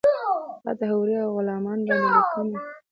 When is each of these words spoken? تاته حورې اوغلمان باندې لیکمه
تاته 0.63 0.85
حورې 0.91 1.17
اوغلمان 1.23 1.79
باندې 1.87 2.09
لیکمه 2.15 2.57